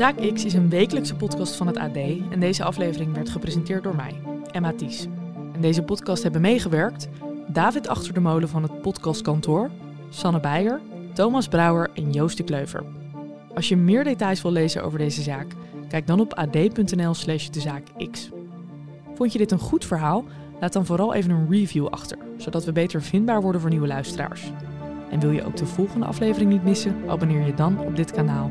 Zaak 0.00 0.32
X 0.34 0.44
is 0.44 0.54
een 0.54 0.68
wekelijkse 0.68 1.14
podcast 1.14 1.56
van 1.56 1.66
het 1.66 1.76
AD 1.76 1.96
en 2.30 2.40
deze 2.40 2.64
aflevering 2.64 3.14
werd 3.14 3.30
gepresenteerd 3.30 3.82
door 3.82 3.96
mij, 3.96 4.20
Emma 4.50 4.72
Ties. 4.72 5.06
In 5.54 5.60
deze 5.60 5.82
podcast 5.82 6.22
hebben 6.22 6.40
meegewerkt 6.40 7.08
David 7.48 7.88
Achter 7.88 8.14
de 8.14 8.20
Molen 8.20 8.48
van 8.48 8.62
het 8.62 8.80
podcastkantoor, 8.80 9.70
Sanne 10.10 10.40
Beijer, 10.40 10.80
Thomas 11.14 11.48
Brouwer 11.48 11.90
en 11.94 12.12
Joost 12.12 12.36
de 12.36 12.42
Kleuver. 12.42 12.84
Als 13.54 13.68
je 13.68 13.76
meer 13.76 14.04
details 14.04 14.42
wil 14.42 14.52
lezen 14.52 14.84
over 14.84 14.98
deze 14.98 15.22
zaak, 15.22 15.46
kijk 15.88 16.06
dan 16.06 16.20
op 16.20 16.34
ad.nl 16.34 17.14
slash 17.14 17.48
dezaakx. 17.48 18.30
Vond 19.14 19.32
je 19.32 19.38
dit 19.38 19.50
een 19.50 19.58
goed 19.58 19.84
verhaal? 19.84 20.24
Laat 20.60 20.72
dan 20.72 20.86
vooral 20.86 21.14
even 21.14 21.30
een 21.30 21.50
review 21.50 21.86
achter, 21.86 22.18
zodat 22.36 22.64
we 22.64 22.72
beter 22.72 23.02
vindbaar 23.02 23.42
worden 23.42 23.60
voor 23.60 23.70
nieuwe 23.70 23.86
luisteraars. 23.86 24.52
En 25.10 25.20
wil 25.20 25.30
je 25.30 25.44
ook 25.44 25.56
de 25.56 25.66
volgende 25.66 26.06
aflevering 26.06 26.50
niet 26.50 26.64
missen? 26.64 26.96
Abonneer 27.06 27.46
je 27.46 27.54
dan 27.54 27.78
op 27.78 27.96
dit 27.96 28.10
kanaal. 28.10 28.50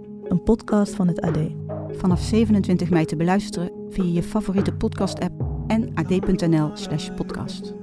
een 0.31 0.43
podcast 0.43 0.95
van 0.95 1.07
het 1.07 1.21
AD. 1.21 1.37
Vanaf 1.91 2.21
27 2.21 2.89
mei 2.89 3.05
te 3.05 3.15
beluisteren 3.15 3.71
via 3.89 4.13
je 4.13 4.23
favoriete 4.23 4.73
podcast-app 4.73 5.33
en 5.67 5.91
ad.nl/podcast. 5.95 7.73